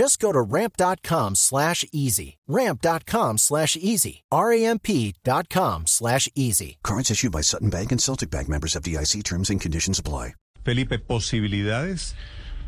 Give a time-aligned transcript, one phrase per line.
[0.00, 2.38] Just go to ramp.com slash easy.
[2.48, 4.22] Ramp.com slash easy.
[4.32, 6.78] R-A-M-P.com slash easy.
[6.82, 10.32] Cards issued by Sutton Bank and Celtic Bank members of DIC terms and conditions apply.
[10.64, 12.14] Felipe, posibilidades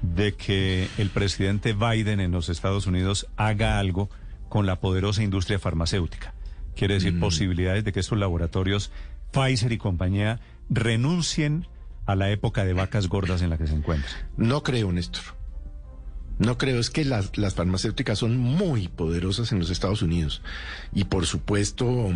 [0.03, 4.11] de que el presidente Biden en los Estados Unidos haga algo
[4.51, 6.35] con la poderosa industria farmacéutica.
[6.77, 8.91] Quiere decir, posibilidades de que estos laboratorios,
[9.31, 11.67] Pfizer y compañía, renuncien
[12.05, 14.13] a la época de vacas gordas en la que se encuentran.
[14.37, 15.42] No creo, Néstor.
[16.39, 20.43] No creo, es que las, las farmacéuticas son muy poderosas en los Estados Unidos.
[20.93, 22.11] Y por supuesto,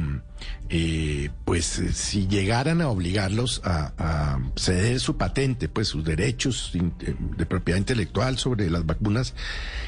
[0.69, 6.73] eh, pues eh, si llegaran a obligarlos a, a ceder su patente, pues sus derechos
[6.75, 9.35] eh, de propiedad intelectual sobre las vacunas,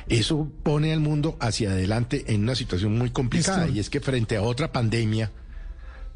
[0.08, 3.68] eso pone al mundo hacia adelante en una situación muy complicada.
[3.68, 5.32] Y es que frente a otra pandemia,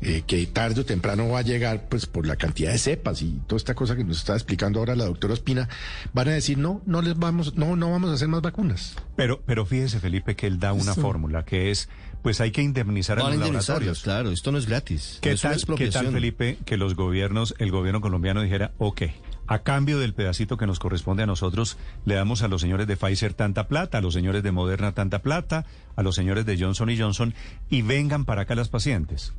[0.02, 3.40] eh, que tarde o temprano va a llegar, pues por la cantidad de cepas y
[3.46, 5.68] toda esta cosa que nos está explicando ahora la doctora Ospina,
[6.12, 8.96] van a decir no, no les vamos, no, no vamos a hacer más vacunas.
[9.16, 11.88] Pero, pero fíjese, Felipe, que él da una fórmula que es,
[12.22, 14.02] pues hay que indemnizar a Van a los laboratorios.
[14.02, 15.18] claro, esto no es gratis.
[15.20, 16.04] ¿Qué tal, ¿Qué expropiación.
[16.06, 19.02] tal, Felipe, que los gobiernos, el gobierno colombiano dijera, ok,
[19.46, 22.96] a cambio del pedacito que nos corresponde a nosotros, le damos a los señores de
[22.96, 26.90] Pfizer tanta plata, a los señores de Moderna tanta plata, a los señores de Johnson
[26.90, 27.34] y Johnson,
[27.70, 29.32] y vengan para acá las pacientes?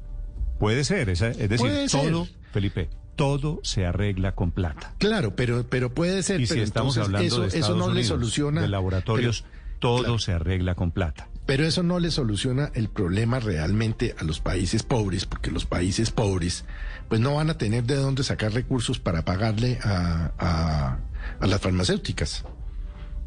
[0.63, 2.09] Puede ser, es decir, Puede ser.
[2.11, 4.93] todo, Felipe, todo se arregla con plata.
[4.97, 6.41] Claro, pero, pero puede ser.
[6.41, 8.61] Y si pero estamos entonces hablando eso, de eso Estados no le Unidos, soluciona.
[8.61, 10.19] de laboratorios, pero- todo claro.
[10.19, 11.27] se arregla con plata.
[11.45, 16.09] Pero eso no le soluciona el problema realmente a los países pobres, porque los países
[16.09, 16.63] pobres
[17.09, 20.99] pues no van a tener de dónde sacar recursos para pagarle a, a-
[21.41, 22.45] a las farmacéuticas.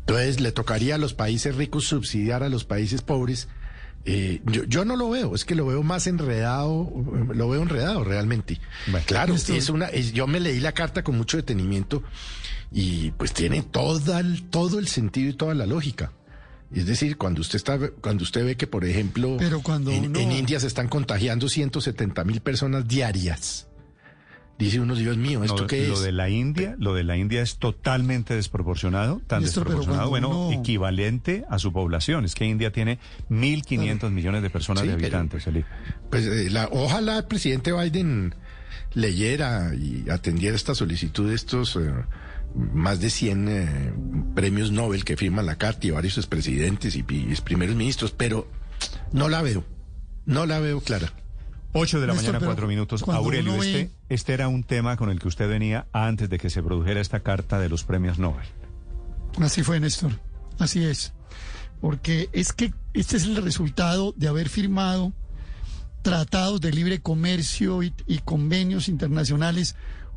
[0.00, 3.48] Entonces le tocaría a los países ricos subsidiar a los países pobres.
[4.09, 6.89] Eh, yo, yo no lo veo, es que lo veo más enredado,
[7.34, 8.61] lo veo enredado realmente.
[8.87, 12.05] Bueno, claro, esto- es una, es- yo me leí la carta con mucho detenimiento
[12.71, 16.12] y pues tiene toda el- todo el sentido y toda la lógica.
[16.72, 20.19] Es decir, cuando usted está, cuando usted ve que, por ejemplo, Pero cuando en, uno-
[20.21, 23.66] en India se están contagiando 170 mil personas diarias.
[24.59, 26.00] Dice uno, Dios mío, ¿esto No, qué lo es?
[26.03, 30.47] de la India, lo de la India es totalmente desproporcionado, tan Néstor, pero desproporcionado, bueno,
[30.49, 32.25] uno- equivalente a su población.
[32.25, 35.69] Es que India tiene 1.500 millones de personas Sí, de pero- habitantes, Felipe.
[36.11, 38.34] Pues eh, la, ojalá el presidente Biden
[38.95, 41.93] leyera y atendiera esta solicitud de estos eh,
[42.72, 43.93] más de 100 eh,
[44.34, 48.49] premios Nobel que firman la carta y varios expresidentes y, y primeros ministros, pero
[49.12, 49.65] no la veo,
[50.25, 51.12] no la veo clara.
[51.78, 53.04] 8 de la Néstor, mañana, pero 4 minutos.
[53.09, 56.50] Aurelio, ve- este, este era un tema con el que usted venía antes de que
[56.50, 58.47] se produjera esta carta de los premios Nobel.
[59.41, 60.12] Así fue, Néstor.
[60.59, 61.12] Así es.
[61.81, 65.12] Porque es que este es el resultado de haber firmado
[66.03, 69.75] tratados de libre comercio y, y convenios internacionales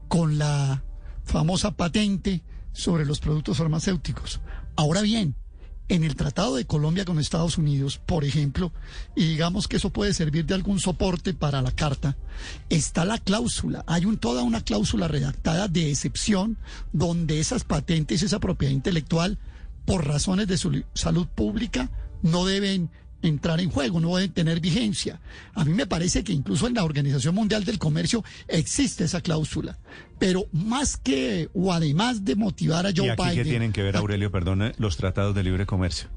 [0.07, 0.83] con la
[1.23, 4.39] famosa patente sobre los productos farmacéuticos.
[4.75, 5.35] Ahora bien,
[5.89, 8.71] en el Tratado de Colombia con Estados Unidos, por ejemplo,
[9.15, 12.15] y digamos que eso puede servir de algún soporte para la carta,
[12.69, 16.57] está la cláusula, hay un, toda una cláusula redactada de excepción
[16.93, 19.39] donde esas patentes, esa propiedad intelectual,
[19.85, 21.89] por razones de su salud pública,
[22.21, 25.19] no deben entrar en juego, no deben tener vigencia.
[25.53, 29.77] A mí me parece que incluso en la Organización Mundial del Comercio existe esa cláusula.
[30.17, 33.35] Pero más que, o además de motivar a Joe ¿Y aquí Biden...
[33.35, 36.09] qué tienen que ver, Aurelio, perdone, los tratados de libre comercio?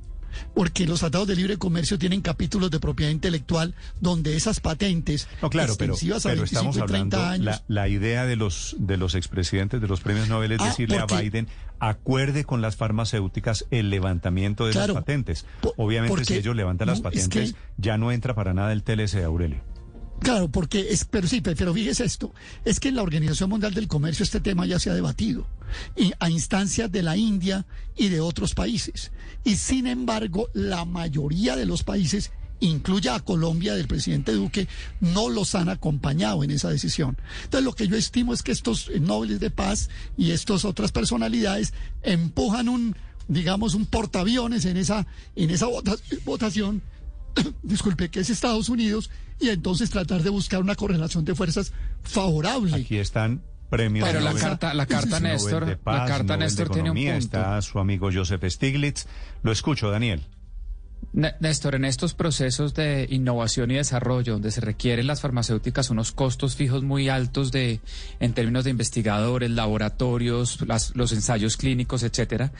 [0.54, 5.50] Porque los tratados de libre comercio tienen capítulos de propiedad intelectual donde esas patentes No,
[5.50, 8.36] claro, pero, extensivas a pero 25 estamos y 30 hablando, años, la, la idea de
[8.36, 11.48] los, de los expresidentes de los premios Nobel es Ah, decirle a Biden,
[11.78, 15.46] acuerde con las farmacéuticas el levantamiento de Claro, esas patentes.
[15.76, 18.82] Obviamente, porque- si ellos levantan las es patentes, que- ya no entra para nada el
[18.82, 19.60] TLC de Aurelio.
[20.22, 22.32] Claro, porque es, pero sí, pe- pero fíjese esto,
[22.64, 25.46] es que en la Organización Mundial del Comercio este tema ya se ha debatido
[25.96, 27.66] y a instancias de la India
[27.96, 29.10] y de otros países.
[29.42, 32.30] Y sin embargo, la mayoría de los países
[32.60, 34.68] incluya a Colombia del presidente Duque,
[35.00, 37.16] no los han acompañado en esa decisión.
[37.42, 41.72] Entonces, lo que yo estimo es que estos nobles de paz y estas otras personalidades
[42.04, 42.94] empujan un,
[43.26, 45.66] digamos, un portaaviones en esa, en esa
[46.24, 46.82] votación,
[47.62, 52.74] disculpe, que es Estados Unidos, y entonces tratar de buscar una correlación de fuerzas favorable.
[52.74, 56.90] Aquí están premios Pero la carta, la carta Néstor, Paz, la carta Nobel Néstor tiene
[56.90, 57.12] un punto.
[57.16, 59.06] Está su amigo Joseph Stiglitz.
[59.42, 60.22] Lo escucho, Daniel.
[61.14, 66.12] Né- Néstor, en estos procesos de innovación y desarrollo, donde se requieren las farmacéuticas unos
[66.12, 67.80] costos fijos muy altos de,
[68.20, 72.52] en términos de investigadores, laboratorios, las- los ensayos clínicos, etcétera,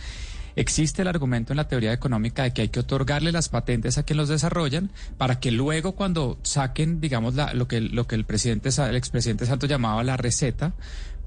[0.57, 4.03] existe el argumento en la teoría económica de que hay que otorgarle las patentes a
[4.03, 8.25] quien los desarrollan para que luego cuando saquen, digamos, la- lo que lo que el
[8.25, 10.73] presidente, el expresidente Santos llamaba la receta,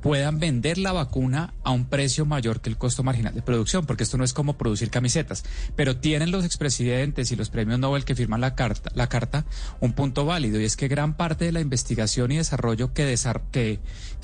[0.05, 4.03] puedan vender la vacuna a un precio mayor que el costo marginal de producción, porque
[4.03, 5.43] esto no es como producir camisetas.
[5.75, 9.45] Pero tienen los expresidentes y los premios Nobel que firman la carta, la carta
[9.79, 13.49] un punto válido, y es que gran parte de la investigación y desarrollo que, desar-
[13.51, 13.79] que,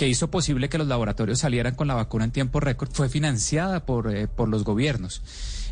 [0.08, 4.16] hizo posible que los laboratorios salieran con la vacuna en tiempo récord fue financiada por,
[4.16, 5.24] eh, por los gobiernos.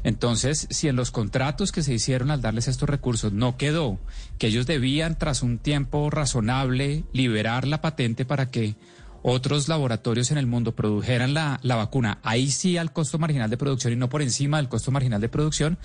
[0.03, 3.99] Entonces, si en los contratos que se hicieron al darles estos recursos no quedó
[4.39, 8.75] que ellos debían, tras un tiempo razonable, liberar la patente para que
[9.23, 13.57] otros laboratorios en el mundo produjeran la, la vacuna, ahí sí al costo marginal de
[13.57, 15.77] producción y no por encima del costo marginal de producción,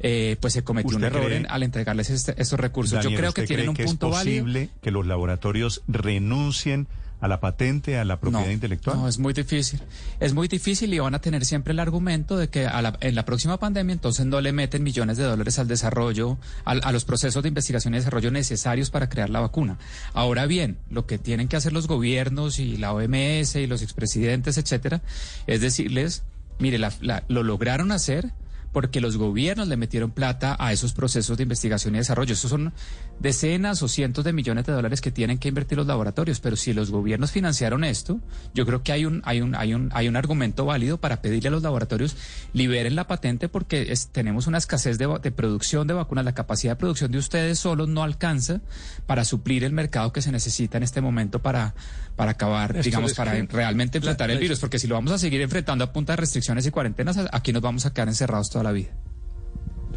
[0.00, 2.92] eh, pues se cometió un ¿Usted error cree- en- al entregarles este- estos recursos.
[2.94, 4.44] Daniel, Yo creo que ¿usted tienen un que punto es válido.
[4.44, 6.86] posible que los laboratorios renuncien
[7.20, 8.96] a la patente, a la propiedad no, intelectual?
[8.96, 9.80] No, es muy difícil.
[10.20, 13.14] Es muy difícil y van a tener siempre el argumento de que a la- en
[13.14, 17.04] la próxima pandemia entonces no le meten millones de dólares al desarrollo, al- a los
[17.04, 19.78] procesos de investigación y desarrollo necesarios para crear la vacuna.
[20.12, 24.58] Ahora bien, lo que tienen que hacer los gobiernos y la OMS y los expresidentes,
[24.58, 25.00] etcétera,
[25.46, 26.22] es decirles,
[26.58, 28.30] mire, la- la- lo lograron hacer
[28.72, 32.34] porque los gobiernos le metieron plata a esos procesos de investigación y desarrollo.
[32.34, 32.72] Esos son
[33.20, 36.72] decenas o cientos de millones de dólares que tienen que invertir los laboratorios, pero si
[36.72, 38.20] los gobiernos financiaron esto,
[38.54, 41.48] yo creo que hay un hay un hay un hay un argumento válido para pedirle
[41.48, 42.16] a los laboratorios
[42.52, 46.76] liberen la patente porque tenemos una escasez de, de producción de vacunas, la capacidad de
[46.76, 48.60] producción de ustedes solos no alcanza
[49.06, 51.74] para suplir el mercado que se necesita en este momento para
[52.18, 55.18] para acabar, digamos, para que realmente la- enfrentar el virus, porque si lo vamos a
[55.18, 58.64] seguir enfrentando a punta de restricciones y cuarentenas, aquí nos vamos a quedar encerrados toda
[58.64, 58.88] la vida.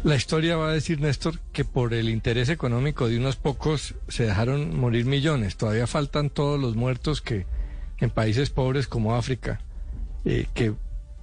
[0.04, 4.24] La historia va a decir, Néstor, que por el interés económico de unos pocos se
[4.24, 5.56] dejaron morir millones.
[5.56, 7.44] Todavía faltan todos los muertos que
[7.98, 9.60] en países pobres como África,
[10.24, 10.74] eh, que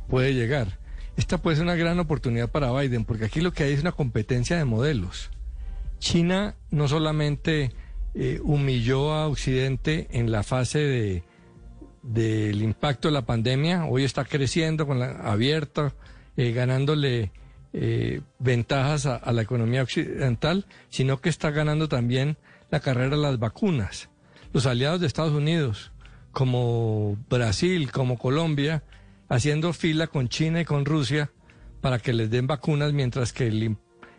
[0.09, 0.77] puede llegar.
[1.15, 3.93] Esta puede ser una gran oportunidad para Biden, porque aquí lo que hay es una
[3.93, 5.29] competencia de modelos.
[5.99, 7.71] China no solamente
[8.13, 11.23] eh, humilló a Occidente en la fase de
[12.01, 15.93] del impacto de la pandemia, hoy está creciendo con la abierta,
[16.37, 17.31] eh, ganándole
[17.73, 22.37] eh, ventajas a, la economía occidental, sino que está ganando también
[22.71, 24.09] la carrera de las vacunas.
[24.53, 25.91] Los aliados de Estados Unidos,
[26.31, 28.83] como Brasil, como Colombia,
[29.27, 31.31] haciendo fila con China y con Rusia
[31.81, 33.75] para que les den vacunas, mientras que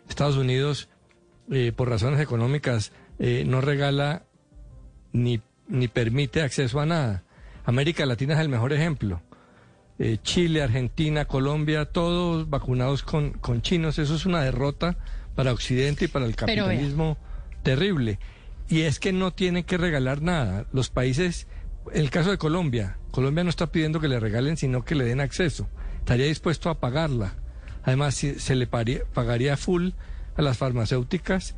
[0.07, 0.89] Estados Unidos,
[1.75, 4.23] por razones económicas, eh, no regala
[5.13, 7.23] ni, ni permite acceso a nada.
[7.65, 9.21] América Latina es el mejor ejemplo.
[9.99, 13.99] Eh, Chile, Argentina, Colombia, todos vacunados con, con chinos.
[13.99, 14.97] Eso es una derrota
[15.35, 17.19] para Occidente y para el capitalismo
[17.61, 18.17] terrible.
[18.67, 20.65] Y es que no tienen que regalar nada.
[20.73, 21.45] Los países,
[21.93, 25.21] el caso de Colombia, Colombia no está pidiendo que le regalen, sino que le den
[25.21, 25.69] acceso.
[25.99, 27.35] Estaría dispuesto a pagarla.
[27.83, 29.91] Además, se le pagaría full
[30.35, 31.55] a las farmacéuticas,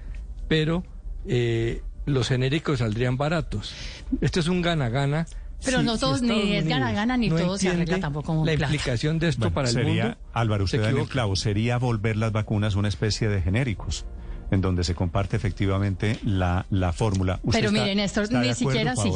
[0.49, 0.83] pero
[1.27, 3.73] eh, los genéricos saldrían baratos.
[4.21, 5.25] Esto es un gana-gana.
[5.65, 8.73] Pero no todos, ni es gana-gana, ni no todo se arregla tampoco con La plata.
[8.73, 10.17] implicación de esto Bueno, para el sería, mundo.
[10.33, 14.05] Álvaro, usted se da en el clavo, sería volver las vacunas una especie de genéricos,
[14.51, 17.39] en donde se comparte efectivamente la, la fórmula.
[17.43, 19.09] ¿Usted Pero está- mire, Néstor, está de ni acuerdo, siquiera sí.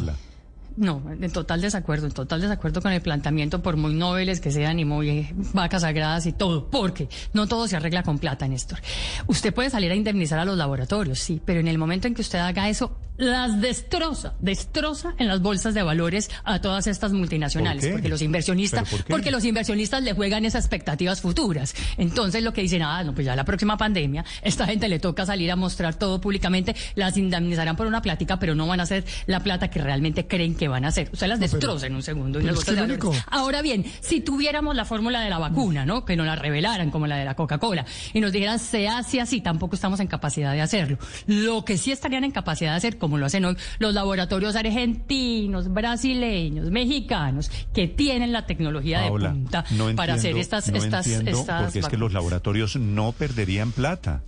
[0.77, 4.79] No, en total desacuerdo, en total desacuerdo con el planteamiento, por muy nobles que sean
[4.79, 8.79] y muy eh, vacas sagradas y todo, porque no todo se arregla con plata, Néstor.
[9.25, 12.21] Usted puede salir a indemnizar a los laboratorios, sí, pero en el momento en que
[12.21, 17.87] usted haga eso, las destroza, destroza en las bolsas de valores a todas estas multinacionales,
[17.87, 21.73] porque los inversionistas, porque los inversionistas le juegan esas expectativas futuras.
[21.97, 25.25] Entonces lo que dicen, ah, no, pues ya la próxima pandemia, esta gente le toca
[25.25, 29.03] salir a mostrar todo públicamente, las indemnizarán por una plática, pero no van a hacer
[29.25, 31.09] la plata que realmente creen que van a hacer.
[31.11, 32.39] Usted las No, pero- destroza en un segundo.
[32.39, 33.23] pero las bolsas de valores.
[33.27, 36.05] Ahora bien, si tuviéramos la fórmula de la vacuna, ¿no?
[36.05, 39.41] Que nos la revelaran como la de la Coca-Cola y nos dijeran se hace así,
[39.41, 40.97] tampoco estamos en capacidad de hacerlo.
[41.25, 45.71] Lo que sí estarían en capacidad de hacer, como lo hacen hoy los laboratorios argentinos,
[45.71, 51.07] brasileños, mexicanos, que tienen la tecnología Paola, de punta no para hacer estas, no estas,
[51.07, 54.23] entiendo, estas porque es que los laboratorios no perderían plata.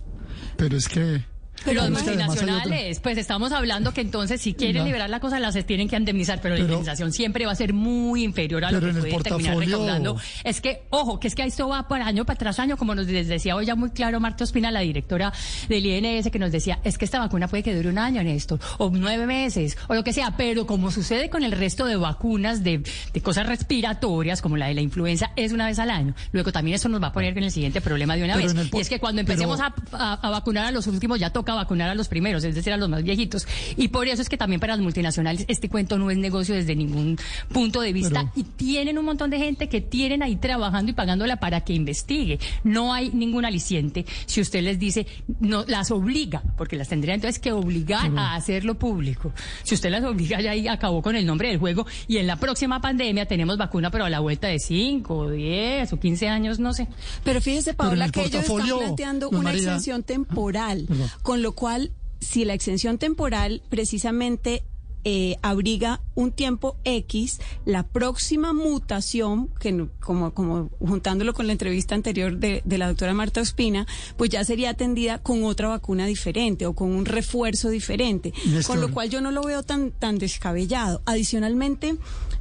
[0.56, 1.22] Pero es que
[1.64, 4.84] Pero los multinacionales, pues estamos hablando que entonces si quieren No.
[4.86, 8.24] liberar la cosa las tienen que indemnizar, pero, la indemnización siempre va a ser muy
[8.24, 10.16] inferior a lo que en puede terminar recaudando.
[10.44, 13.06] Es que, ojo, que es que esto va por año para tras año, como nos
[13.06, 15.32] les decía hoy ya muy claro Marta Ospina, la directora
[15.68, 18.58] del INS, que nos decía, es que esta vacuna puede que dure un año, Néstor,
[18.78, 22.62] o nueve meses, o lo que sea, pero como sucede con el resto de vacunas
[22.64, 26.14] de, de cosas respiratorias, como la de la influenza, es una vez al año.
[26.32, 28.56] Luego también eso nos va a poner en el siguiente problema de una Pero vez.
[28.56, 31.30] en Y es que cuando pero- empecemos a a, a vacunar a los últimos, ya
[31.30, 33.46] toca vacunar a los primeros, es decir, a los más viejitos.
[33.76, 36.74] Y por eso es que también para las multinacionales este cuento no es negocio desde
[36.76, 37.18] ningún
[37.52, 38.20] punto de vista.
[38.20, 41.72] Pero- y tienen un montón de gente que tienen ahí trabajando y pagándola para que
[41.72, 42.38] investigue.
[42.64, 45.06] No hay ningún aliciente si usted les dice,
[45.40, 49.32] no las obliga, porque las tendría entonces que obligar a hacerlo público.
[49.62, 51.86] Si usted las obliga, ya ahí acabó con el nombre del juego.
[52.08, 55.98] Y en la próxima pandemia tenemos vacuna, pero a la vuelta de 5, 10 o
[56.00, 56.88] 15 años, no sé.
[57.24, 61.10] Pero fíjese, Pero Paola, el que ellos están planteando una María- exención temporal, Perdón.
[61.22, 64.62] con lo cual, si la exención temporal precisamente
[65.02, 71.52] eh, abriga un tiempo X, la próxima mutación, que no- como, como juntándolo con la
[71.52, 73.86] entrevista anterior de, de la doctora Marta Ospina,
[74.18, 78.34] pues ya sería atendida con otra vacuna diferente o con un refuerzo diferente.
[78.44, 78.76] Néstor.
[78.76, 81.00] Con lo cual yo no lo veo tan, tan descabellado.
[81.06, 81.96] Adicionalmente,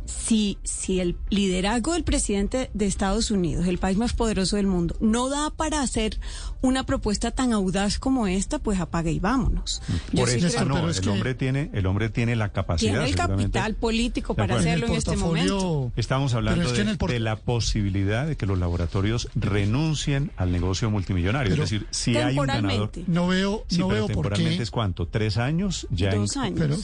[0.09, 4.95] si, si el liderazgo del presidente de Estados Unidos, el país más poderoso del mundo,
[4.99, 6.19] no da para hacer
[6.61, 9.81] una propuesta tan audaz como esta, pues apague y vámonos.
[10.11, 12.09] Yo Por sí eso, creo ah, no, pero el es que- hombre tiene, el hombre
[12.09, 12.91] tiene la capacidad.
[12.93, 15.91] tiene el capital político para hacerlo en, este momento.
[15.95, 20.89] Estamos hablando es que de, por- la posibilidad de que los laboratorios renuncien al negocio
[20.89, 21.51] multimillonario.
[21.51, 22.89] Pero- es decir, si hay un ganador.
[22.89, 23.03] Temporalmente.
[23.07, 24.63] No veo, Sí, no pero veo por temporalmente qué.
[24.63, 26.09] es cuánto, tres años ya.
[26.09, 26.59] en- Dos años.
[26.59, 26.77] Pero,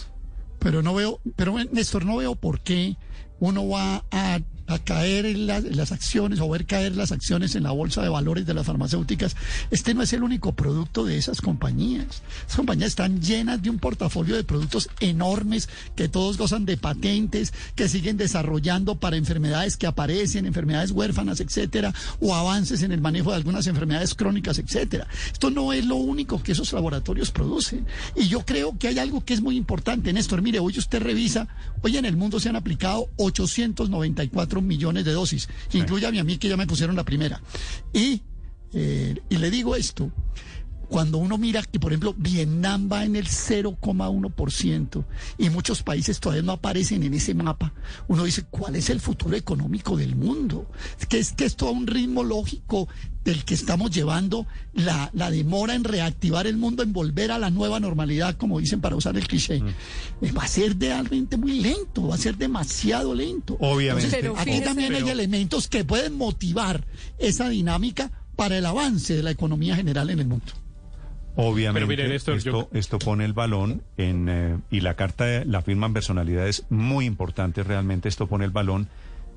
[0.65, 2.98] pero no veo, pero Néstor, no veo por qué
[3.45, 4.39] uno va a,
[4.83, 8.09] caer en, la- en las acciones o ver caer las acciones en la bolsa de
[8.09, 9.35] valores de las farmacéuticas.
[9.69, 12.23] Este no es el único producto de esas compañías.
[12.45, 17.53] Esas compañías están llenas de un portafolio de productos enormes que todos gozan de patentes,
[17.75, 23.29] que siguen desarrollando para enfermedades que aparecen, enfermedades huérfanas, etcétera, o avances en el manejo
[23.29, 25.07] de algunas enfermedades crónicas, etcétera.
[25.31, 27.85] Esto no es lo único que esos laboratorios producen.
[28.15, 30.41] Y yo creo que hay algo que es muy importante, Néstor.
[30.41, 31.47] Mire, hoy usted revisa,
[31.83, 33.09] hoy en el mundo se han aplicado
[33.41, 35.47] 894 millones de dosis.
[35.73, 37.41] Incluye a mí, a mí que ya me pusieron la primera.
[37.93, 38.21] Y,
[38.73, 40.11] eh, y le digo esto.
[40.95, 45.03] Cuando uno mira que, por ejemplo, Vietnam va en el 0,1%
[45.37, 47.73] y muchos países todavía no aparecen en ese mapa,
[48.07, 50.69] uno dice, ¿cuál es el futuro económico del mundo?
[50.97, 52.87] Es que es que esto a un ritmo lógico
[53.25, 57.49] del que estamos llevando la, la demora en reactivar el mundo, en volver a la
[57.49, 59.55] nueva normalidad, como dicen para usar el cliché,
[60.21, 63.57] eh, va a ser realmente muy lento, va a ser demasiado lento.
[63.59, 64.05] Obviamente.
[64.05, 66.85] Entonces, Pero aquí fíjese- también hay elementos que pueden motivar
[67.17, 70.53] esa dinámica para el avance de la economía general en el mundo.
[71.37, 75.61] Obviamente, Pero esto, yo- esto pone el balón en, eh, y la carta de- la
[75.61, 78.87] firman personalidades muy importantes, realmente esto pone el balón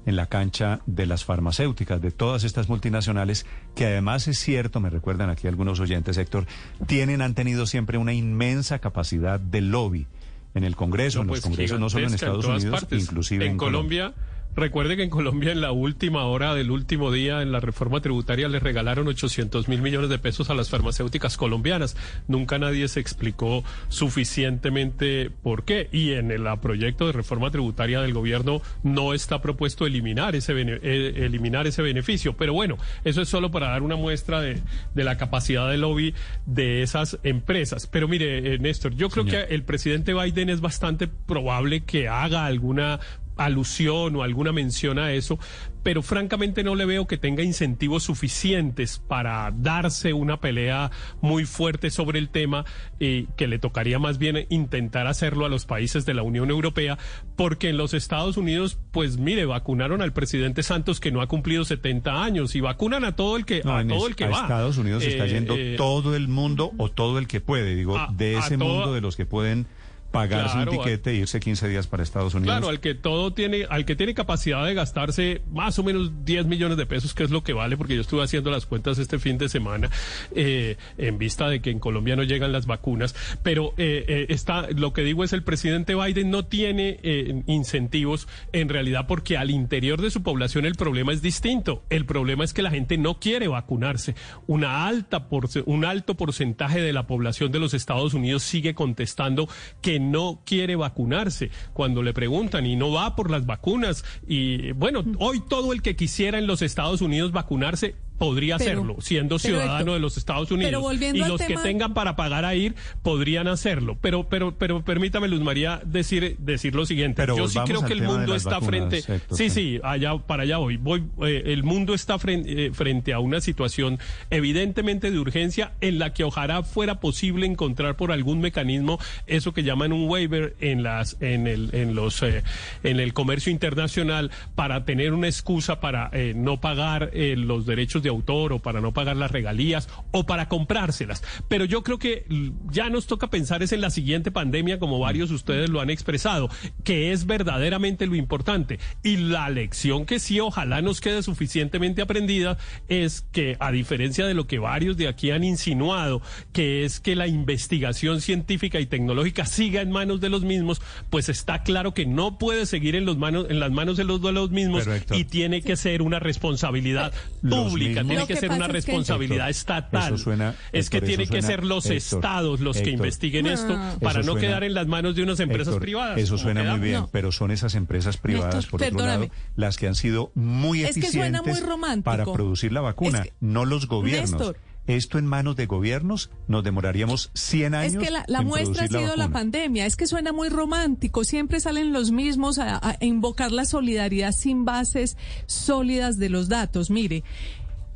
[0.07, 4.91] en la cancha de las farmacéuticas, de todas estas multinacionales, que además es cierto, me
[4.91, 6.47] recuerdan aquí algunos oyentes, Héctor,
[6.87, 10.07] tienen, han tenido siempre una inmensa capacidad de lobby
[10.55, 13.03] en el Congreso, No, en los pues, congresos, no solo en Estados Unidos, partes.
[13.03, 14.15] inclusive en, en, Colombia.
[14.57, 18.49] Recuerde que en Colombia, en la última hora del último día, en la reforma tributaria,
[18.49, 21.97] le regalaron 800 mil millones de pesos a las farmacéuticas colombianas.
[22.27, 25.89] Nunca nadie se explicó suficientemente por qué.
[25.93, 30.81] Y en el proyecto de reforma tributaria del gobierno no está propuesto eliminar ese, bene-
[30.83, 32.37] eh, eliminar ese beneficio.
[32.37, 34.61] Pero bueno, eso es solo para dar una muestra de,
[34.95, 36.15] de la capacidad de lobby
[36.47, 37.87] de esas empresas.
[37.87, 39.47] Pero mire, eh, Néstor, yo creo Señor.
[39.47, 42.99] que el presidente Biden es bastante probable que haga alguna
[43.39, 45.39] alusión o alguna mención a eso,
[45.83, 50.91] pero francamente no le veo que tenga incentivos suficientes para darse una pelea
[51.23, 52.65] muy fuerte sobre el tema,
[53.01, 56.99] eh, que le tocaría más bien intentar hacerlo a los países de la Unión Europea,
[57.37, 61.65] porque en los Estados Unidos, pues mire, vacunaron al presidente Santos que no ha cumplido
[61.65, 64.29] 70 años y vacunan a todo el que, No, a todo es- el que a
[64.31, 64.43] va.
[64.43, 67.97] Estados Unidos está Eh, yendo eh, todo el mundo o todo el que puede, digo,
[67.97, 69.67] a- de ese mundo de los que pueden
[70.11, 72.55] pagarse Claro, un tiquete e irse 15 días para Estados Unidos.
[72.57, 76.47] Claro, al que todo tiene, al que tiene capacidad de gastarse más o menos 10
[76.47, 79.19] millones de pesos, que es lo que vale, porque yo estuve haciendo las cuentas este
[79.19, 79.91] fin de semana,
[80.35, 83.15] eh, en vista de que en Colombia no llegan las vacunas.
[83.43, 88.29] Pero eh, eh, está, lo que digo es el presidente Biden no tiene eh, incentivos
[88.53, 91.83] en realidad porque al interior de su población el problema es distinto.
[91.91, 94.15] El problema es que la gente no quiere vacunarse.
[94.47, 99.49] Una alta porce- un alto porcentaje de la población de los Estados Unidos sigue contestando
[99.83, 104.05] que no quiere vacunarse cuando le preguntan y no va por las vacunas.
[104.27, 108.97] Y bueno, hoy todo el que quisiera en los Estados Unidos vacunarse podría Pero- hacerlo,
[109.01, 110.69] siendo ciudadano de los Estados Unidos.
[110.71, 113.97] pero volviendo y al los que tema- tengan para pagar a ir podrían hacerlo.
[114.01, 117.23] Pero, pero, pero permítame, Luz María, decir, decir lo siguiente.
[117.23, 118.97] Pero Yo sí creo que el mundo está vacunas, frente.
[118.99, 119.51] Héctor, sí, sí.
[119.51, 120.77] sí, allá, para allá voy.
[120.77, 123.99] voy eh, el mundo está frente, eh, frente a una situación
[124.31, 129.63] evidentemente de urgencia en la que ojalá fuera posible encontrar por algún mecanismo eso que
[129.63, 132.43] llaman un waiver en las, en el, en los, eh,
[132.83, 138.03] en el comercio internacional para tener una excusa para eh, no pagar eh, los derechos
[138.03, 141.23] de autor o para no pagar las regalías o para comprárselas.
[141.49, 142.25] Pero yo creo que
[142.71, 145.91] ya nos toca pensar es en la siguiente pandemia, como varios de ustedes lo han
[145.91, 146.49] expresado,
[146.85, 148.79] que es verdaderamente lo importante.
[149.03, 154.35] Y la lección que sí ojalá nos quede suficientemente aprendida es que, a diferencia de
[154.35, 156.23] lo que varios de aquí han insinuado,
[156.53, 161.29] que es que la investigación científica y tecnológica siga en manos de los mismos, pues
[161.29, 164.33] está claro que no puede seguir en, los manos, en las manos de los, de
[164.33, 167.13] los mismos y tiene que ser una responsabilidad
[167.43, 170.15] Los pública, tiene que que ser una pasa es que- responsabilidad estatal.
[170.15, 173.47] eso suena- es que Héctor, tiene eso que ser los Héctor, estados los que investiguen
[173.47, 176.19] esto para no suena- quedar en las manos de unas empresas Héctor, privadas.
[176.19, 177.09] Eso suena muy bien, No.
[177.13, 179.27] pero son esas empresas privadas, por otro perdóname.
[179.29, 182.05] lado, las que han sido muy Es que eficientes suena muy romántico.
[182.05, 184.31] para producir la vacuna, Es que- no los gobiernos.
[184.33, 184.57] Néstor.
[184.87, 188.03] Esto en manos de gobiernos nos demoraríamos 100 años.
[188.03, 189.85] Es que la, muestra ha sido la, pandemia.
[189.85, 191.25] Es que suena muy romántico.
[191.25, 196.89] Siempre salen los mismos a, a invocar la solidaridad sin bases sólidas de los datos.
[196.91, 197.23] Mire.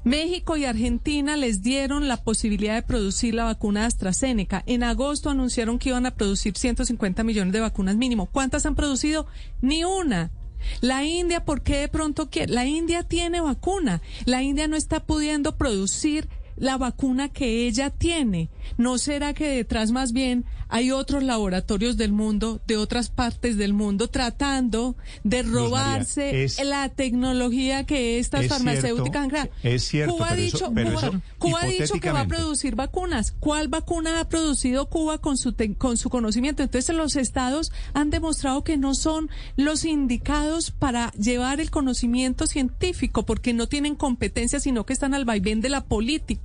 [0.04, 4.64] México y Argentina les dieron la posibilidad de producir la vacuna AstraZeneca.
[4.66, 8.26] En agosto anunciaron que iban a producir 150 millones de vacunas mínimo.
[8.26, 9.26] ¿Cuántas han producido?
[9.60, 10.32] Ni una.
[10.80, 12.52] La India, ¿por qué de pronto quiere?
[12.52, 14.02] La India tiene vacuna.
[14.24, 18.50] La India no está pudiendo producir la vacuna que ella tiene.
[18.78, 23.74] ¿No será que detrás más bien hay otros laboratorios del mundo, de otras partes del
[23.74, 29.74] mundo, tratando de María, robarse es- la tecnología que estas es farmacéuticas han cierto, creado?
[29.76, 32.20] es cierto, Cuba ha pero eso- dicho, pero Cuba, eso Cuba ha dicho que va
[32.22, 33.32] a producir vacunas.
[33.38, 36.62] ¿Cuál vacuna ha producido Cuba con su te- con su conocimiento?
[36.62, 43.24] Entonces los estados han demostrado que no son los indicados para llevar el conocimiento científico
[43.26, 46.41] porque no tienen competencia, sino que están al vaivén de la política.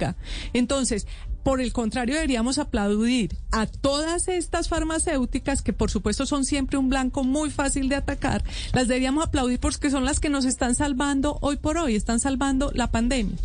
[0.53, 1.07] Entonces,
[1.43, 6.89] por el contrario, deberíamos aplaudir a todas estas farmacéuticas, que por supuesto son siempre un
[6.89, 11.37] blanco muy fácil de atacar, las deberíamos aplaudir porque son las que nos están salvando
[11.41, 13.37] hoy por hoy, están salvando la pandemia.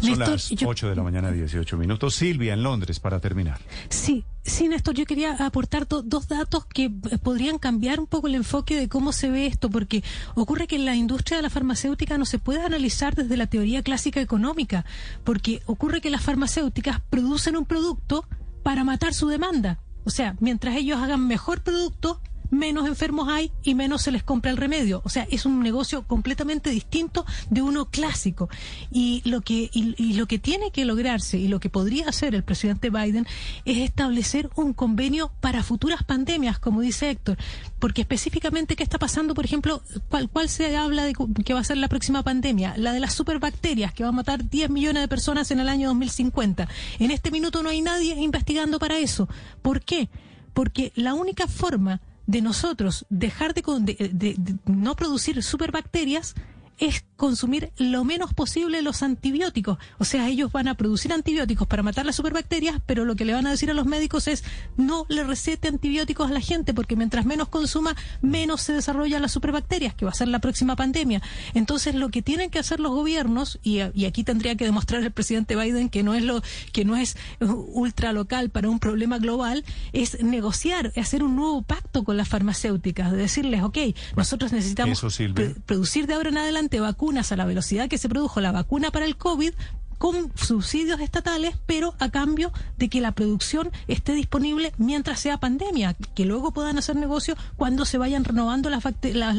[0.00, 2.14] Son Néstor, las yo- 8 de la mañana, 18 minutos.
[2.14, 3.58] Silvia, en Londres, para terminar.
[3.88, 8.26] Sí, sí, Néstor, yo quería aportar do- dos datos que eh, podrían cambiar un poco
[8.28, 10.02] el enfoque de cómo se ve esto, porque
[10.34, 13.82] ocurre que en la industria de la farmacéutica no se puede analizar desde la teoría
[13.82, 14.84] clásica económica,
[15.24, 18.24] porque ocurre que las farmacéuticas producen un producto
[18.62, 19.78] para matar su demanda.
[20.04, 24.50] O sea, mientras ellos hagan mejor producto, menos enfermos hay y menos se les compra
[24.50, 25.02] el remedio.
[25.04, 28.48] O sea, es un negocio completamente distinto de uno clásico.
[28.90, 32.44] Y lo que, y, lo que tiene que lograrse y lo que podría hacer el
[32.44, 33.26] presidente Biden
[33.64, 37.38] es establecer un convenio para futuras pandemias, como dice Héctor.
[37.78, 39.34] Porque específicamente, ¿qué está pasando?
[39.34, 42.74] Por ejemplo, ¿cuál, cuál se habla de que va a ser la próxima pandemia?
[42.76, 45.88] La de las superbacterias, que va a matar 10 millones de personas en el año
[45.88, 46.68] 2050.
[46.98, 49.28] En este minuto no hay nadie investigando para eso.
[49.62, 50.08] ¿Por qué?
[50.54, 53.54] Porque la única forma de nosotros dejar
[53.86, 56.34] de, de- de- de no producir superbacterias
[56.76, 59.76] es consumir lo menos posible los antibióticos.
[59.98, 63.34] O sea, ellos van a producir antibióticos para matar las superbacterias, pero lo que le
[63.34, 64.44] van a decir a los médicos es
[64.76, 69.32] no le recete antibióticos a la gente, porque mientras menos consuma, menos se desarrollan las
[69.32, 71.20] superbacterias, que va a ser la próxima pandemia.
[71.54, 75.10] Entonces, lo que tienen que hacer los gobiernos, y, y aquí tendría que demostrar el
[75.10, 76.40] presidente Biden que no es lo
[76.72, 81.62] que no es uh, ultra local para un problema global, es negociar, hacer un nuevo
[81.62, 83.78] pacto con las farmacéuticas, de decirles, ok,
[84.16, 85.24] nosotros necesitamos eso,
[85.66, 89.06] producir de ahora en adelante vacunas a la velocidad que se produjo la vacuna para
[89.06, 89.54] el COVID
[89.98, 95.94] con subsidios estatales, pero a cambio de que la producción esté disponible mientras sea pandemia,
[96.14, 99.36] que luego puedan hacer negocio cuando se vayan renovando las, las,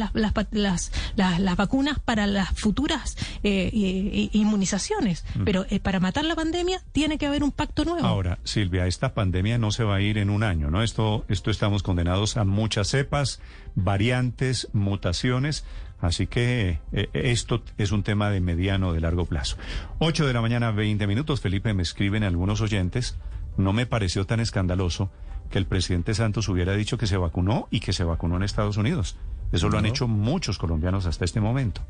[0.51, 5.23] las, las, vacunas para las futuras eh, eh, inmunizaciones.
[5.45, 8.05] Pero eh, para matar la pandemia tiene que haber un pacto nuevo.
[8.05, 10.83] Ahora, Silvia, esta pandemia no se va a ir en un año, ¿no?
[10.83, 13.39] Esto, esto estamos condenados a muchas cepas,
[13.75, 15.63] variantes, mutaciones.
[16.01, 19.57] Así que eh, esto es un tema de mediano, de largo plazo.
[19.99, 21.41] 8 de la mañana, 20 minutos.
[21.41, 23.17] Felipe, me escriben algunos oyentes.
[23.57, 25.11] No me pareció tan escandaloso
[25.49, 28.77] que el presidente Santos hubiera dicho que se vacunó y que se vacunó en Estados
[28.77, 29.17] Unidos.
[29.51, 31.81] Eso lo han hecho muchos colombianos hasta este momento.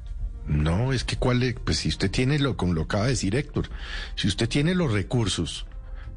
[0.47, 3.35] No, es que cuál, le- pues si usted tiene lo, como lo acaba de decir
[3.35, 3.69] Héctor,
[4.15, 5.67] si usted tiene los recursos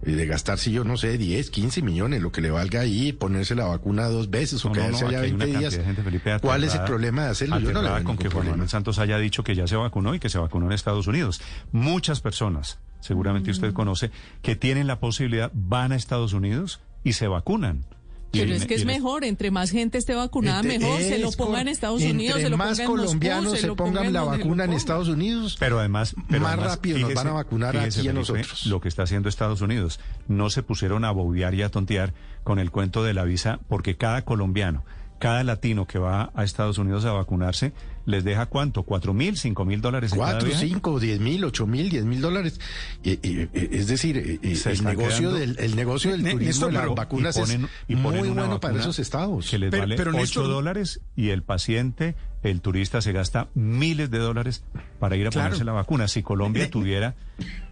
[0.03, 3.67] de gastarse, yo no sé, 10, 15 millones, lo que le valga ahí, ponerse la
[3.67, 5.79] vacuna dos veces o No, quedarse no, allá aquí hay una 20 cantidad días.
[5.79, 7.59] de gente, Felipe, ¿Cuál es el problema de hacerlo?
[7.61, 8.49] Yo no le con que Juan.
[8.51, 11.41] Manuel Santos haya dicho que ya se vacunó y que se vacunó en Estados Unidos.
[11.71, 13.53] Muchas personas, seguramente Mm.
[13.53, 14.11] usted conoce,
[14.43, 17.85] que tienen la posibilidad, van a Estados Unidos y se vacunan.
[18.33, 21.01] Pero es que es mejor, entre más gente esté vacunada, Entre- mejor.
[21.01, 24.23] Se lo ponga en Estados entre Unidos, se lo más Moscú, colombianos se pongan la
[24.25, 24.73] vacuna en.
[24.73, 28.13] Estados Unidos, Pero además, pero más además, rápido nos van a vacunar fíjese, aquí a
[28.13, 28.67] nosotros.
[28.67, 30.01] Lo que está haciendo Estados Unidos.
[30.29, 33.97] No se pusieron a bobear y a tontear con el cuento de la visa, porque
[33.97, 34.85] cada colombiano,
[35.19, 37.73] cada latino que va a Estados Unidos a vacunarse,
[38.07, 40.67] les deja cuánto, cuatro mil, cinco mil dólares en cada 4, viaje?
[40.69, 42.61] 5, 10 mil, 8 mil, 10 mil dólares.
[43.05, 46.41] Eh, eh, eh, es decir, eh, eh, Se el negocio, del, el negocio del turismo
[46.47, 49.49] Néstor, de las pero- vacunas y ponen- es y ponen muy bueno para esos estados.
[49.51, 53.49] que les Pero- vale pero 8 Néstor- dólares y el paciente, el turista, se gasta
[53.55, 54.65] miles de dólares
[54.99, 55.49] para ir a Claro.
[55.51, 56.09] ponerse la vacuna.
[56.09, 57.15] Si Colombia Eh, tuviera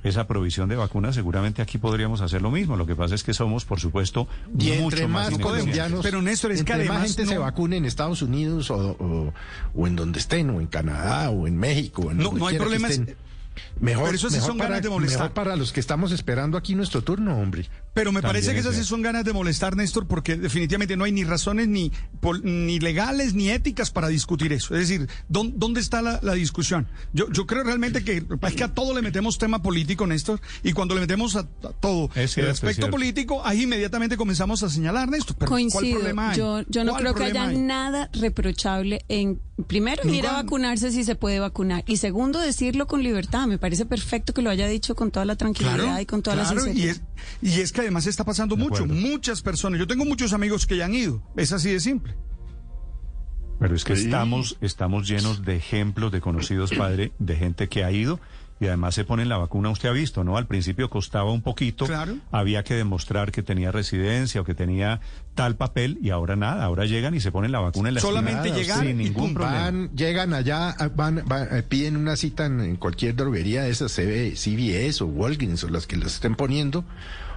[0.05, 2.77] esa provisión de vacunas, seguramente aquí podríamos hacer lo mismo.
[2.77, 6.53] Lo que pasa es que somos, por supuesto, Y mucho entre más colombianos, Pero, Néstor,
[6.53, 9.35] es que entre más además gente se vacune en Estados Unidos o, o-
[9.75, 13.01] o en donde estén, o en Canadá, o en México, en No, no hay problemas.
[13.81, 15.19] Mejor, Pero eso sí mejor son para, ganas de molestar.
[15.21, 17.69] mejor para los que estamos esperando aquí nuestro turno, hombre.
[17.93, 21.03] Pero me parece que es esas sí son ganas de molestar, Néstor, porque definitivamente no
[21.05, 24.77] hay ni razones ni, pol- ni legales ni éticas para discutir eso.
[24.77, 26.87] Es decir, ¿dónde, dónde está la, la discusión?
[27.13, 30.73] Yo, yo creo realmente que, es que a todo le metemos tema político, Néstor, y
[30.73, 31.47] cuando le metemos a, a
[31.81, 35.35] todo Es cierto, el aspecto político, ahí inmediatamente comenzamos a señalar, Néstor.
[35.37, 35.97] Pero ¿Cuál Coincido.
[35.99, 36.39] problema hay?
[36.39, 37.57] Yo, yo no ¿Cuál creo que haya hay?
[37.59, 41.83] nada reprochable en, primero, ir a vacunarse si se puede vacunar.
[41.89, 43.49] Y segundo, decirlo con libertad.
[43.49, 46.45] Me parece perfecto que lo haya dicho con toda la tranquilidad y con toda la
[46.45, 46.97] y sinceridad.
[46.97, 47.03] es,
[47.43, 48.85] y es que además está pasando De mucho.
[48.85, 48.95] acuerdo.
[48.95, 49.79] Muchas personas.
[49.79, 51.23] Yo tengo muchos amigos que ya han ido.
[51.37, 52.15] Es así de simple.
[53.59, 54.05] Pero es que Sí.
[54.05, 58.19] estamos, estamos llenos de ejemplos de conocidos, padre, de gente que ha ido
[58.59, 59.69] y además se ponen la vacuna.
[59.69, 60.39] Usted ha visto, ¿no?
[60.39, 61.85] Al principio costaba un poquito.
[61.87, 62.17] Claro.
[62.33, 65.01] Había que demostrar que tenía residencia o que tenía
[65.35, 66.65] tal papel y ahora nada.
[66.65, 69.35] Ahora llegan y se ponen la vacuna en la Solamente llegar sin y ningún pum,
[69.35, 69.61] problema.
[69.61, 73.93] Van, llegan allá, van, van, eh, piden una cita en, en cualquier droguería de esas,
[73.95, 76.85] CB CVS o Walgreens o las que las estén poniendo,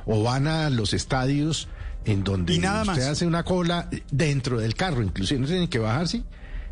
[0.05, 1.67] o van a los estadios
[2.05, 3.07] en donde Y nada usted más.
[3.07, 6.23] hace una cola dentro del carro, inclusive no tienen que bajarse,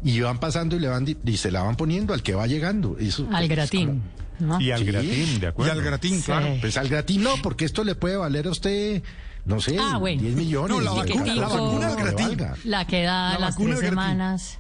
[0.03, 2.47] y van pasando y le van di- y se la van poniendo al que va
[2.47, 2.97] llegando.
[2.99, 4.01] Eso, Al es gratín.
[4.39, 4.59] ¿no?
[4.59, 4.85] Y al Sí.
[4.85, 5.71] gratín, de Y acuerdo.
[5.73, 6.23] al gratín, Sí.
[6.23, 6.57] claro.
[6.59, 9.03] pues al gratín no, porque esto le puede valer a usted,
[9.45, 10.21] no sé, Ah, bueno.
[10.23, 10.75] 10 millones.
[10.75, 12.37] No, la o vacuna- la 14 vacuna al gratín.
[12.65, 14.57] La que da La las tres semanas.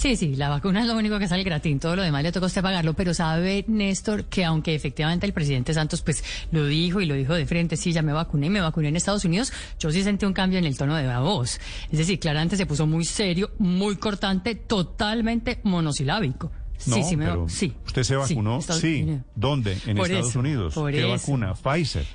[0.00, 2.46] Sí, sí, la vacuna es lo único que sale gratis, todo lo demás le toca
[2.46, 7.02] a usted pagarlo, pero sabe, Néstor, que aunque efectivamente el presidente Santos pues lo dijo
[7.02, 9.52] y lo dijo de frente, sí, ya me vacuné y me vacuné en Estados Unidos,
[9.78, 11.60] yo sí sentí un cambio en el tono de la voz.
[11.92, 16.50] Es decir, claramente se puso muy serio, muy cortante, totalmente monosilábico.
[16.86, 17.74] No, sí, sí, me pero sí.
[17.84, 18.62] ¿Usted se vacunó?
[18.62, 19.02] Sí.
[19.02, 19.20] Unidos.
[19.34, 19.76] ¿Dónde?
[19.86, 20.72] En Por Estados eso, Unidos.
[20.72, 21.08] por ¿Qué eso.
[21.10, 21.52] vacuna?
[21.54, 22.06] Pfizer.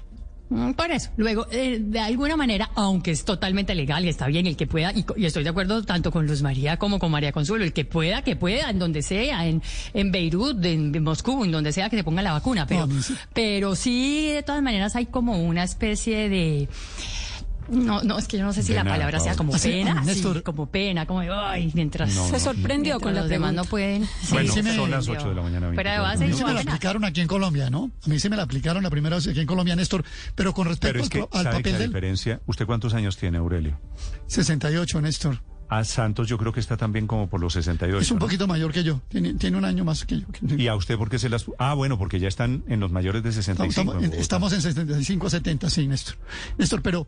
[0.50, 1.10] Mm, Por eso.
[1.18, 4.92] Luego, eh, de alguna manera, aunque es totalmente legal y está bien, el que pueda,
[4.94, 8.22] y, estoy de acuerdo tanto con Luz María como con María Consuelo, el que pueda,
[8.22, 11.98] que pueda, en donde sea, en, en Beirut, en, en Moscú, en donde sea que
[11.98, 12.68] se ponga la vacuna.
[12.68, 12.96] Pero, No,
[13.34, 16.70] pero sí, de todas maneras, hay como una especie de.
[17.70, 20.02] No, no, es que yo no sé si De la palabra sea como Así, pena,
[20.02, 20.44] sí, Néstor.
[20.44, 22.14] como pena, como, ay, mientras.
[22.16, 24.08] No, Se sorprendió mientras con la los demás no pueden.
[24.30, 25.12] Bueno, Sí, son las sorprendió.
[25.14, 25.72] 8 de la mañana.
[25.74, 27.92] Fuera de 24 base, A mí se me la aplicaron aquí en Colombia, ¿no?
[28.06, 30.04] A mí se me la aplicaron la primera vez aquí en Colombia, Néstor.
[30.36, 32.42] Pero con respecto Pero es al, que, pro- al ¿sabe que papel la del diferencia?
[32.46, 33.80] ¿Usted cuántos años tiene, Aurelio?
[34.28, 35.42] 68, Néstor.
[35.68, 38.00] A Santos yo creo que está también como por los 68.
[38.00, 38.26] Es un ¿no?
[38.26, 39.02] poquito mayor que yo.
[39.10, 40.28] Tiene, tiene un año más que yo.
[40.56, 41.46] ¿Y a usted por qué se las...?
[41.58, 43.82] Ah, bueno, porque ya están en los mayores de 65.
[43.82, 46.18] Estamos, en en, estamos en 65 a 70, sí, Néstor.
[46.60, 47.08] Néstor, pero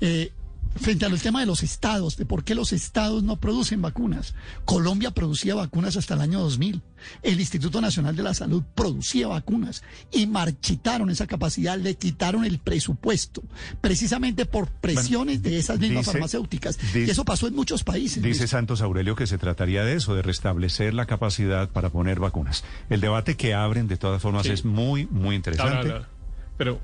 [0.00, 0.32] eh,
[0.76, 4.34] frente al tema de los estados, de por qué los estados no producen vacunas.
[4.64, 6.82] Colombia producía vacunas hasta el año 2000.
[7.22, 9.82] El Instituto Nacional de la Salud producía vacunas
[10.12, 13.42] y marchitaron esa capacidad, le quitaron el presupuesto,
[13.80, 16.78] precisamente por presiones de esas mismas dice- farmacéuticas.
[16.78, 18.22] dice- y eso pasó en muchos países.
[18.22, 18.46] Dice.
[18.46, 22.62] Santos Aurelio que se trataría de eso, de restablecer la capacidad para poner vacunas.
[22.88, 24.52] El debate que abren, de todas formas, Sí.
[24.52, 25.92] es muy, muy interesante.
[26.56, 26.78] Pero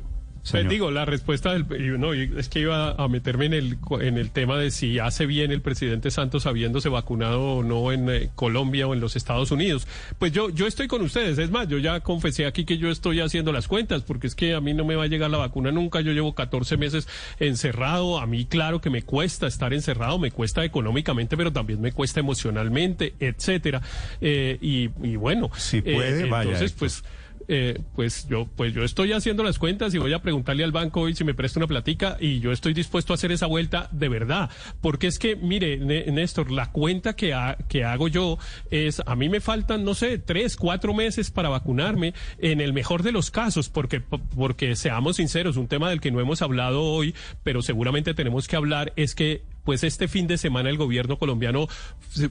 [0.44, 0.64] Señor.
[0.66, 1.66] pues digo, la respuesta del
[1.98, 5.50] no, es que iba a meterme en el en el tema de si hace bien
[5.50, 9.88] el presidente Santos habiéndose vacunado o no en eh, Colombia o en los Estados Unidos.
[10.18, 13.20] Pues yo yo estoy con ustedes, es más, yo ya confesé aquí que yo estoy
[13.20, 15.72] haciendo las cuentas porque es que a mí no me va a llegar la vacuna
[15.72, 20.30] nunca, yo llevo 14 meses encerrado, a mí claro que me cuesta estar encerrado, me
[20.30, 23.80] cuesta económicamente, pero también me cuesta emocionalmente, etcétera.
[24.20, 27.02] Eh, y, y bueno, Si puede, vaya, entonces pues
[27.48, 31.02] eh, pues yo, pues yo estoy haciendo las cuentas y voy a preguntarle al banco
[31.02, 34.08] hoy si me presta una platica y yo estoy dispuesto a hacer esa vuelta de
[34.08, 34.50] verdad.
[34.80, 37.34] Porque es que, mire, Néstor, la cuenta que,
[37.68, 38.38] que hago yo
[38.70, 43.02] es, a mí me faltan, no sé, tres, cuatro meses para vacunarme en el mejor
[43.02, 47.14] de los casos, porque, porque seamos sinceros, un tema del que no hemos hablado hoy,
[47.42, 51.68] pero seguramente tenemos que hablar, es que pues este fin de semana el gobierno colombiano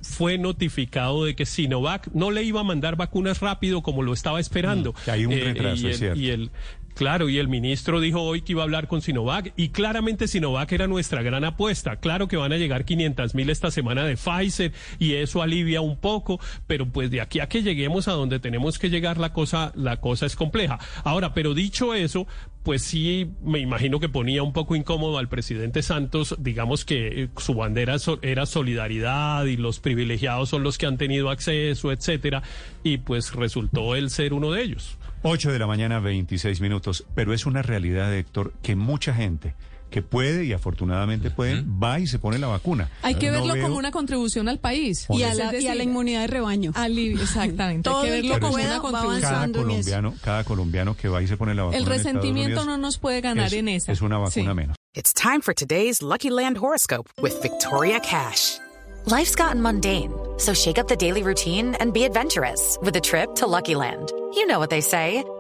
[0.02, 4.40] fue notificado de que Sinovac no le iba a mandar vacunas rápido como lo estaba
[4.40, 4.92] esperando.
[4.92, 6.20] Mm, que hay un eh, retraso, es cierto.
[6.20, 6.52] Y el,
[6.96, 10.72] Claro, y el ministro dijo hoy que iba a hablar con Sinovac y claramente Sinovac
[10.72, 11.96] era nuestra gran apuesta.
[11.96, 15.98] Claro que van a llegar 500 mil esta semana de Pfizer y eso alivia un
[15.98, 19.72] poco, pero pues de aquí a que lleguemos a donde tenemos que llegar la cosa,
[19.76, 20.80] la cosa es compleja.
[21.04, 22.28] Ahora, pero dicho eso,
[22.64, 27.30] pues sí me imagino que ponía un poco incómodo al presidente Santos, digamos que eh,
[27.38, 32.42] su bandera era solidaridad y los privilegiados son los que han tenido acceso, etcétera,
[32.84, 34.98] y pues resultó él ser uno de ellos.
[35.24, 37.06] 8 de la mañana, 26 minutos.
[37.16, 39.56] Pero es una realidad, Héctor, que mucha gente
[39.94, 42.90] que puede y afortunadamente puede, va y se pone la vacuna.
[43.04, 46.74] Hay que verlo como una contribución al país y a, la, inmunidad de rebaño.
[46.76, 47.88] exactamente.
[47.88, 49.22] Hay que verlo como una contribución.
[49.22, 51.78] Cada colombiano, cada colombiano que va y se pone la vacuna.
[51.78, 53.92] El resentimiento no nos puede ganar en esa.
[53.92, 54.76] Es una vacuna menos.
[54.96, 58.58] It's time for today's Lucky Land horoscope with Victoria Cash.
[59.06, 63.36] Life's gotten mundane, so shake up the daily routine and be adventurous with a trip
[63.36, 64.12] to Lucky Land.
[64.34, 65.24] You know what they say.